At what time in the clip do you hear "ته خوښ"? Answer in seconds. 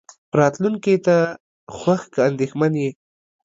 1.05-2.01